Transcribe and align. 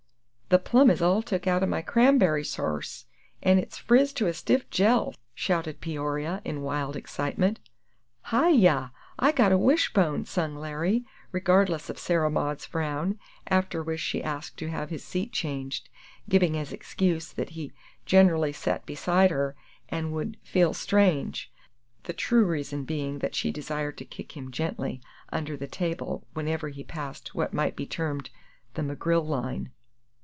"The 0.49 0.59
plums 0.59 0.91
is 0.95 1.01
all 1.01 1.21
took 1.21 1.47
out 1.47 1.63
o' 1.63 1.65
my 1.65 1.81
cramb'ry 1.81 2.43
sarse, 2.45 3.05
an' 3.41 3.57
it's 3.57 3.77
friz 3.77 4.11
to 4.11 4.27
a 4.27 4.33
stiff 4.33 4.69
jell!" 4.69 5.15
shouted 5.33 5.79
Peoria, 5.79 6.41
in 6.43 6.61
wild 6.61 6.97
excitement. 6.97 7.61
"Hi 8.23 8.49
yah! 8.49 8.89
I 9.17 9.31
got 9.31 9.53
a 9.53 9.57
wish 9.57 9.93
bone!" 9.93 10.25
sung 10.25 10.57
Larry, 10.57 11.05
regardless 11.31 11.89
of 11.89 11.97
Sarah 11.97 12.29
Maud's 12.29 12.65
frown; 12.65 13.17
after 13.47 13.81
which 13.81 14.01
she 14.01 14.21
asked 14.21 14.57
to 14.57 14.67
have 14.67 14.89
his 14.89 15.05
seat 15.05 15.31
changed, 15.31 15.87
giving 16.27 16.57
as 16.57 16.73
excuse 16.73 17.31
that 17.31 17.51
he 17.51 17.71
gen'ally 18.05 18.51
set 18.51 18.85
beside 18.85 19.31
her, 19.31 19.55
an' 19.87 20.11
would 20.11 20.35
"feel 20.43 20.73
strange;" 20.73 21.49
the 22.03 22.11
true 22.11 22.43
reason 22.45 22.83
being 22.83 23.19
that 23.19 23.35
she 23.35 23.51
desired 23.53 23.97
to 23.99 24.03
kick 24.03 24.35
him 24.35 24.51
gently, 24.51 24.99
under 25.31 25.55
the 25.55 25.65
table, 25.65 26.27
whenever 26.33 26.67
he 26.67 26.83
passed 26.83 27.33
what 27.33 27.53
might 27.53 27.77
be 27.77 27.85
termed 27.87 28.29
"the 28.73 28.81
McGrill 28.81 29.25
line." 29.25 29.71